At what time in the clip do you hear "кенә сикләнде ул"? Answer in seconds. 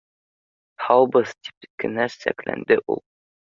1.85-3.05